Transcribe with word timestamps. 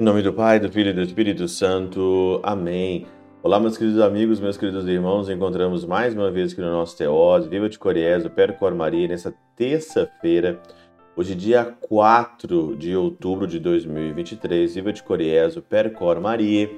Em 0.00 0.02
nome 0.02 0.22
do 0.22 0.32
Pai, 0.32 0.58
do 0.58 0.72
Filho 0.72 0.88
e 0.88 0.92
do 0.94 1.02
Espírito 1.02 1.46
Santo. 1.46 2.40
Amém. 2.42 3.06
Olá, 3.42 3.60
meus 3.60 3.76
queridos 3.76 4.00
amigos, 4.00 4.40
meus 4.40 4.56
queridos 4.56 4.88
irmãos. 4.88 5.28
Encontramos 5.28 5.84
mais 5.84 6.14
uma 6.14 6.30
vez 6.30 6.52
aqui 6.52 6.62
no 6.62 6.70
nosso 6.70 6.96
Teós, 6.96 7.46
Viva 7.46 7.68
de 7.68 7.78
Coriés, 7.78 8.24
o 8.24 8.30
Percor 8.30 8.74
Maria, 8.74 9.08
nessa 9.08 9.34
terça-feira, 9.54 10.58
hoje, 11.14 11.34
dia 11.34 11.66
4 11.82 12.76
de 12.78 12.96
outubro 12.96 13.46
de 13.46 13.60
2023. 13.60 14.74
Viva 14.74 14.90
de 14.90 15.02
Coriés, 15.02 15.58
o 15.58 15.60
Percor 15.60 16.18
Maria, 16.18 16.70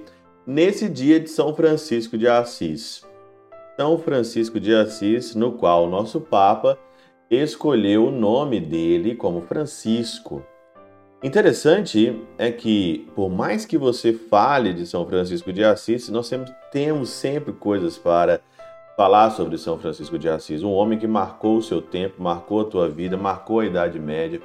nesse 0.45 0.89
dia 0.89 1.21
de 1.21 1.31
São 1.31 1.55
Francisco 1.55 2.19
de 2.19 2.27
Assis. 2.27 3.12
São 3.77 3.99
Francisco 3.99 4.61
de 4.61 4.75
Assis, 4.75 5.35
no 5.35 5.53
qual 5.53 5.89
nosso 5.89 6.21
Papa 6.21 6.79
escolheu 7.31 8.09
o 8.09 8.11
nome 8.11 8.61
dele 8.61 9.15
como 9.15 9.41
Francisco. 9.41 10.45
Interessante 11.23 12.21
é 12.37 12.51
que, 12.51 13.09
por 13.15 13.31
mais 13.31 13.65
que 13.65 13.79
você 13.79 14.13
fale 14.13 14.75
de 14.75 14.87
São 14.87 15.07
Francisco 15.07 15.53
de 15.53 15.65
Assis, 15.65 16.09
nós 16.11 16.31
temos 16.71 17.09
sempre 17.09 17.53
coisas 17.53 17.97
para 17.97 18.41
falar 18.97 19.31
sobre 19.31 19.57
São 19.57 19.79
Francisco 19.79 20.19
de 20.19 20.29
Assis, 20.29 20.63
um 20.63 20.73
homem 20.73 20.99
que 20.99 21.07
marcou 21.07 21.57
o 21.57 21.63
seu 21.63 21.81
tempo, 21.81 22.23
marcou 22.23 22.61
a 22.61 22.65
tua 22.65 22.89
vida, 22.89 23.17
marcou 23.17 23.61
a 23.61 23.67
Idade 23.67 23.99
Média, 23.99 24.43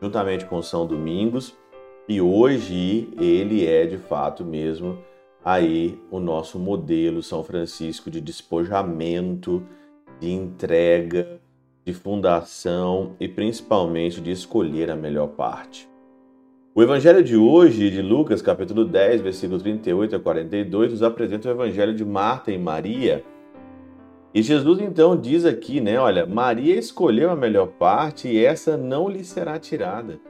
juntamente 0.00 0.44
com 0.44 0.62
São 0.62 0.86
Domingos, 0.86 1.56
e 2.08 2.20
hoje 2.20 3.08
ele 3.20 3.66
é 3.66 3.86
de 3.86 3.98
fato 3.98 4.44
mesmo 4.44 4.98
aí 5.44 5.98
o 6.10 6.20
nosso 6.20 6.58
modelo 6.58 7.22
São 7.22 7.42
Francisco 7.42 8.10
de 8.10 8.20
despojamento, 8.20 9.62
de 10.20 10.30
entrega, 10.30 11.40
de 11.84 11.92
fundação 11.94 13.16
e 13.18 13.26
principalmente 13.26 14.20
de 14.20 14.30
escolher 14.30 14.90
a 14.90 14.96
melhor 14.96 15.28
parte. 15.28 15.88
O 16.74 16.82
evangelho 16.82 17.24
de 17.24 17.36
hoje, 17.36 17.90
de 17.90 18.02
Lucas, 18.02 18.40
capítulo 18.40 18.84
10, 18.84 19.20
versículo 19.22 19.58
38 19.58 20.14
a 20.14 20.20
42, 20.20 20.92
nos 20.92 21.02
apresenta 21.02 21.48
o 21.48 21.50
evangelho 21.50 21.94
de 21.94 22.04
Marta 22.04 22.52
e 22.52 22.58
Maria. 22.58 23.24
E 24.32 24.42
Jesus 24.42 24.78
então 24.78 25.16
diz 25.16 25.44
aqui, 25.44 25.80
né, 25.80 25.98
olha, 25.98 26.26
Maria 26.26 26.78
escolheu 26.78 27.30
a 27.30 27.36
melhor 27.36 27.68
parte 27.68 28.28
e 28.28 28.44
essa 28.44 28.76
não 28.76 29.08
lhe 29.08 29.24
será 29.24 29.58
tirada. 29.58 30.20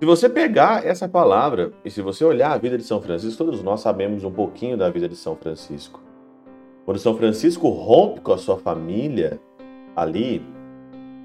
Se 0.00 0.06
você 0.06 0.30
pegar 0.30 0.86
essa 0.86 1.06
palavra 1.06 1.74
e 1.84 1.90
se 1.90 2.00
você 2.00 2.24
olhar 2.24 2.52
a 2.52 2.56
vida 2.56 2.78
de 2.78 2.84
São 2.84 3.02
Francisco, 3.02 3.44
todos 3.44 3.62
nós 3.62 3.80
sabemos 3.80 4.24
um 4.24 4.30
pouquinho 4.30 4.74
da 4.74 4.88
vida 4.88 5.06
de 5.06 5.14
São 5.14 5.36
Francisco. 5.36 6.00
Quando 6.86 6.98
São 6.98 7.14
Francisco 7.18 7.68
rompe 7.68 8.22
com 8.22 8.32
a 8.32 8.38
sua 8.38 8.56
família 8.56 9.38
ali, 9.94 10.42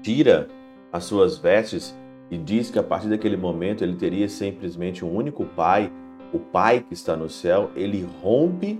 tira 0.02 0.46
as 0.92 1.04
suas 1.04 1.38
vestes 1.38 1.96
e 2.30 2.36
diz 2.36 2.70
que 2.70 2.78
a 2.78 2.82
partir 2.82 3.08
daquele 3.08 3.38
momento 3.38 3.82
ele 3.82 3.96
teria 3.96 4.28
simplesmente 4.28 5.02
um 5.02 5.10
único 5.10 5.46
pai, 5.46 5.90
o 6.30 6.38
pai 6.38 6.84
que 6.86 6.92
está 6.92 7.16
no 7.16 7.30
céu, 7.30 7.70
ele 7.74 8.06
rompe 8.22 8.78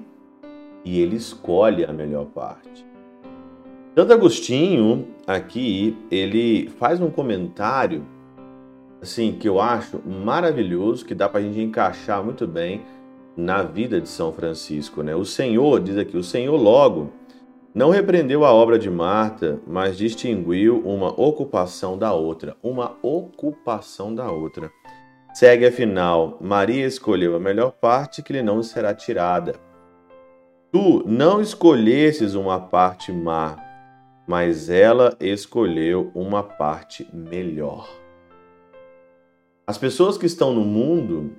e 0.84 1.00
ele 1.00 1.16
escolhe 1.16 1.86
a 1.86 1.92
melhor 1.94 2.26
parte. 2.26 2.84
Santo 3.94 4.12
Agostinho, 4.12 5.08
aqui, 5.26 5.96
ele 6.10 6.68
faz 6.78 7.00
um 7.00 7.08
comentário 7.08 8.04
assim 9.06 9.32
que 9.32 9.48
eu 9.48 9.60
acho 9.60 10.00
maravilhoso, 10.04 11.04
que 11.04 11.14
dá 11.14 11.28
para 11.28 11.38
a 11.38 11.42
gente 11.42 11.60
encaixar 11.60 12.22
muito 12.22 12.44
bem 12.46 12.82
na 13.36 13.62
vida 13.62 14.00
de 14.00 14.08
São 14.08 14.32
Francisco. 14.32 15.02
Né? 15.02 15.14
O 15.14 15.24
Senhor, 15.24 15.80
diz 15.80 15.96
aqui, 15.96 16.16
o 16.16 16.24
Senhor 16.24 16.56
logo 16.56 17.12
não 17.72 17.90
repreendeu 17.90 18.44
a 18.44 18.52
obra 18.52 18.78
de 18.78 18.90
Marta, 18.90 19.60
mas 19.66 19.96
distinguiu 19.96 20.80
uma 20.84 21.08
ocupação 21.08 21.96
da 21.96 22.12
outra. 22.12 22.56
Uma 22.62 22.96
ocupação 23.00 24.12
da 24.12 24.30
outra. 24.30 24.70
Segue 25.32 25.66
afinal: 25.66 26.36
Maria 26.40 26.86
escolheu 26.86 27.36
a 27.36 27.40
melhor 27.40 27.72
parte 27.72 28.22
que 28.22 28.32
lhe 28.32 28.42
não 28.42 28.62
será 28.62 28.92
tirada. 28.92 29.54
Tu 30.72 31.04
não 31.06 31.40
escolhesses 31.40 32.34
uma 32.34 32.58
parte 32.58 33.12
má, 33.12 33.56
mas 34.26 34.68
ela 34.68 35.14
escolheu 35.20 36.10
uma 36.14 36.42
parte 36.42 37.06
melhor. 37.12 38.05
As 39.68 39.76
pessoas 39.76 40.16
que 40.16 40.26
estão 40.26 40.54
no 40.54 40.64
mundo, 40.64 41.32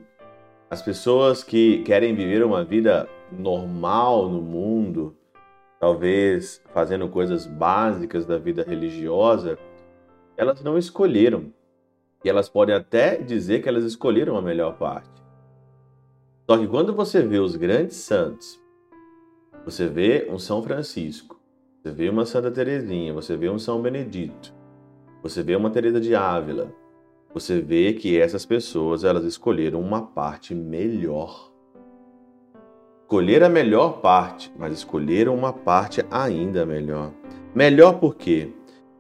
as 0.69 0.81
pessoas 0.81 1.45
que 1.45 1.81
querem 1.83 2.13
viver 2.13 2.43
uma 2.43 2.61
vida 2.61 3.07
normal 3.31 4.27
no 4.27 4.41
mundo, 4.41 5.15
talvez 5.79 6.61
fazendo 6.73 7.07
coisas 7.07 7.45
básicas 7.45 8.25
da 8.25 8.37
vida 8.37 8.65
religiosa, 8.67 9.57
elas 10.35 10.61
não 10.61 10.77
escolheram. 10.77 11.53
E 12.21 12.27
elas 12.27 12.49
podem 12.49 12.75
até 12.75 13.15
dizer 13.15 13.63
que 13.63 13.69
elas 13.69 13.85
escolheram 13.85 14.35
a 14.35 14.41
melhor 14.41 14.77
parte. 14.77 15.23
Só 16.49 16.57
que 16.57 16.67
quando 16.67 16.93
você 16.93 17.21
vê 17.21 17.39
os 17.39 17.55
grandes 17.55 17.95
santos, 17.95 18.59
você 19.63 19.87
vê 19.87 20.27
um 20.29 20.37
São 20.37 20.61
Francisco, 20.61 21.39
você 21.81 21.93
vê 21.93 22.09
uma 22.09 22.25
Santa 22.25 22.51
Teresinha, 22.51 23.13
você 23.13 23.37
vê 23.37 23.47
um 23.47 23.57
São 23.57 23.81
Benedito, 23.81 24.53
você 25.23 25.41
vê 25.41 25.55
uma 25.55 25.69
Teresa 25.69 26.01
de 26.01 26.13
Ávila, 26.13 26.75
você 27.39 27.61
vê 27.61 27.93
que 27.93 28.19
essas 28.19 28.45
pessoas 28.45 29.03
elas 29.03 29.25
escolheram 29.25 29.79
uma 29.79 30.01
parte 30.01 30.55
melhor 30.55 31.47
escolher 33.07 33.41
a 33.41 33.47
melhor 33.47 34.01
parte, 34.01 34.51
mas 34.59 34.73
escolheram 34.73 35.33
uma 35.33 35.53
parte 35.53 36.05
ainda 36.11 36.65
melhor. 36.65 37.13
Melhor 37.55 37.99
por 37.99 38.15
quê? 38.15 38.49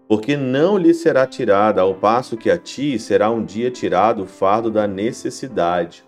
Porque 0.07 0.37
não 0.37 0.77
lhe 0.77 0.93
será 0.93 1.27
tirada, 1.27 1.81
ao 1.81 1.93
passo 1.93 2.37
que 2.37 2.49
a 2.49 2.57
ti 2.57 2.97
será 2.97 3.29
um 3.29 3.43
dia 3.43 3.69
tirado 3.69 4.23
o 4.23 4.25
fardo 4.25 4.71
da 4.71 4.87
necessidade. 4.87 6.05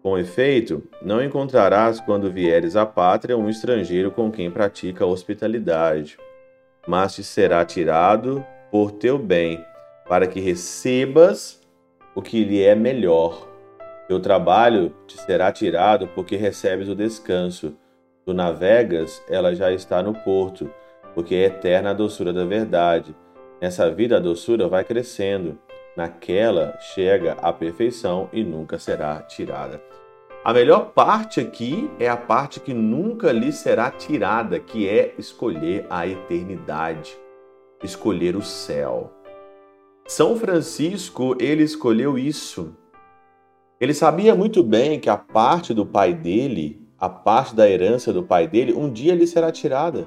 Com 0.00 0.16
efeito, 0.16 0.84
não 1.02 1.20
encontrarás 1.20 1.98
quando 1.98 2.30
vieres 2.30 2.76
à 2.76 2.86
pátria 2.86 3.36
um 3.36 3.48
estrangeiro 3.48 4.12
com 4.12 4.30
quem 4.30 4.48
pratica 4.48 5.04
hospitalidade, 5.04 6.16
mas 6.86 7.16
te 7.16 7.24
será 7.24 7.64
tirado 7.64 8.46
por 8.70 8.92
teu 8.92 9.18
bem, 9.18 9.58
para 10.08 10.26
que 10.26 10.40
recebas 10.40 11.60
o 12.14 12.22
que 12.22 12.44
lhe 12.44 12.62
é 12.62 12.74
melhor 12.74 13.54
teu 14.06 14.20
trabalho 14.20 14.94
te 15.06 15.18
será 15.18 15.50
tirado 15.50 16.06
porque 16.08 16.36
recebes 16.36 16.88
o 16.88 16.94
descanso. 16.94 17.74
Tu 18.24 18.34
navegas, 18.34 19.22
ela 19.28 19.54
já 19.54 19.72
está 19.72 20.02
no 20.02 20.12
porto, 20.12 20.70
porque 21.14 21.34
é 21.34 21.44
eterna 21.44 21.90
a 21.90 21.94
doçura 21.94 22.32
da 22.32 22.44
verdade. 22.44 23.14
Nessa 23.60 23.90
vida 23.90 24.16
a 24.16 24.20
doçura 24.20 24.68
vai 24.68 24.84
crescendo, 24.84 25.58
naquela 25.96 26.76
chega 26.80 27.32
a 27.40 27.52
perfeição 27.52 28.28
e 28.32 28.44
nunca 28.44 28.78
será 28.78 29.20
tirada. 29.22 29.80
A 30.44 30.52
melhor 30.52 30.92
parte 30.92 31.40
aqui 31.40 31.90
é 31.98 32.06
a 32.06 32.16
parte 32.16 32.60
que 32.60 32.74
nunca 32.74 33.32
lhe 33.32 33.52
será 33.52 33.90
tirada, 33.90 34.60
que 34.60 34.86
é 34.86 35.14
escolher 35.16 35.86
a 35.88 36.06
eternidade, 36.06 37.16
escolher 37.82 38.36
o 38.36 38.42
céu. 38.42 39.10
São 40.06 40.36
Francisco, 40.36 41.34
ele 41.40 41.62
escolheu 41.62 42.18
isso. 42.18 42.76
Ele 43.80 43.94
sabia 43.94 44.34
muito 44.34 44.62
bem 44.62 45.00
que 45.00 45.08
a 45.08 45.16
parte 45.16 45.72
do 45.72 45.86
pai 45.86 46.12
dele, 46.12 46.78
a 46.98 47.08
parte 47.08 47.54
da 47.54 47.68
herança 47.68 48.12
do 48.12 48.22
pai 48.22 48.46
dele, 48.46 48.74
um 48.74 48.92
dia 48.92 49.14
lhe 49.14 49.26
será 49.26 49.50
tirada. 49.50 50.06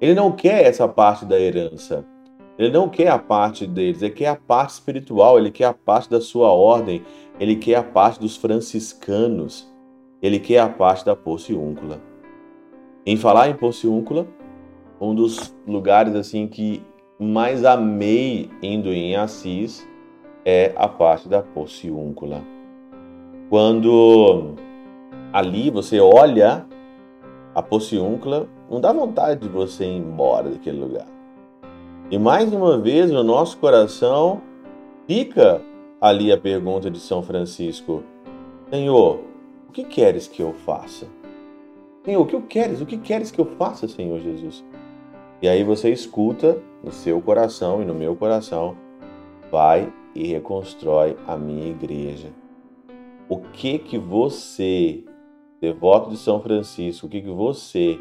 Ele 0.00 0.14
não 0.14 0.30
quer 0.30 0.64
essa 0.64 0.86
parte 0.86 1.24
da 1.24 1.38
herança. 1.38 2.06
Ele 2.56 2.70
não 2.70 2.88
quer 2.88 3.08
a 3.08 3.18
parte 3.18 3.66
deles, 3.66 4.00
ele 4.00 4.12
quer 4.12 4.28
a 4.28 4.36
parte 4.36 4.70
espiritual, 4.70 5.38
ele 5.38 5.50
quer 5.50 5.64
a 5.64 5.74
parte 5.74 6.08
da 6.08 6.20
sua 6.20 6.52
ordem, 6.52 7.02
ele 7.40 7.56
quer 7.56 7.74
a 7.76 7.82
parte 7.82 8.20
dos 8.20 8.36
franciscanos, 8.36 9.68
ele 10.20 10.38
quer 10.38 10.60
a 10.60 10.68
parte 10.68 11.04
da 11.04 11.16
porciúncula. 11.16 12.00
Em 13.04 13.16
falar 13.16 13.48
em 13.48 13.54
porciúncula, 13.54 14.28
um 15.00 15.14
dos 15.14 15.52
lugares 15.66 16.14
assim 16.14 16.46
que 16.46 16.80
mais 17.22 17.64
amei 17.64 18.50
indo 18.62 18.92
em 18.92 19.14
Assis 19.16 19.86
é 20.44 20.72
a 20.76 20.88
parte 20.88 21.28
da 21.28 21.40
porciúncula. 21.40 22.42
Quando 23.48 24.54
ali 25.32 25.70
você 25.70 26.00
olha 26.00 26.66
a 27.54 27.62
porciúncula, 27.62 28.48
não 28.70 28.80
dá 28.80 28.92
vontade 28.92 29.40
de 29.40 29.48
você 29.48 29.84
ir 29.84 29.98
embora 29.98 30.50
daquele 30.50 30.80
lugar. 30.80 31.06
E 32.10 32.18
mais 32.18 32.52
uma 32.52 32.78
vez 32.78 33.10
no 33.10 33.22
nosso 33.22 33.56
coração 33.58 34.40
fica 35.06 35.62
ali 36.00 36.32
a 36.32 36.36
pergunta 36.36 36.90
de 36.90 36.98
São 36.98 37.22
Francisco: 37.22 38.02
Senhor, 38.70 39.20
o 39.68 39.72
que 39.72 39.84
queres 39.84 40.26
que 40.26 40.42
eu 40.42 40.52
faça? 40.52 41.06
Senhor, 42.04 42.20
o 42.20 42.26
que 42.26 42.34
eu 42.34 42.42
queres? 42.42 42.80
O 42.80 42.86
que 42.86 42.98
queres 42.98 43.30
que 43.30 43.40
eu 43.40 43.44
faça, 43.44 43.86
Senhor 43.86 44.18
Jesus? 44.18 44.64
E 45.42 45.48
aí 45.48 45.64
você 45.64 45.90
escuta 45.90 46.62
no 46.84 46.92
seu 46.92 47.20
coração 47.20 47.82
e 47.82 47.84
no 47.84 47.92
meu 47.92 48.14
coração, 48.14 48.76
vai 49.50 49.92
e 50.14 50.24
reconstrói 50.24 51.16
a 51.26 51.36
minha 51.36 51.68
igreja. 51.68 52.28
O 53.28 53.38
que 53.38 53.76
que 53.78 53.98
você, 53.98 55.04
devoto 55.60 56.10
de 56.10 56.16
São 56.16 56.40
Francisco, 56.40 57.06
o 57.06 57.10
que 57.10 57.20
que 57.20 57.30
você, 57.30 57.98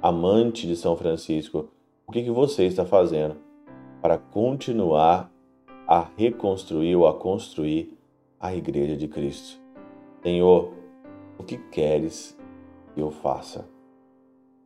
amante 0.00 0.66
de 0.66 0.74
São 0.74 0.96
Francisco, 0.96 1.68
o 2.06 2.12
que, 2.12 2.22
que 2.22 2.30
você 2.30 2.64
está 2.64 2.84
fazendo 2.84 3.36
para 4.00 4.16
continuar 4.16 5.30
a 5.86 6.06
reconstruir 6.16 6.96
ou 6.96 7.06
a 7.06 7.12
construir 7.12 7.96
a 8.40 8.54
Igreja 8.54 8.96
de 8.96 9.06
Cristo. 9.06 9.60
Senhor, 10.22 10.72
o 11.36 11.44
que 11.44 11.56
queres 11.56 12.36
que 12.94 13.00
eu 13.00 13.10
faça? 13.10 13.68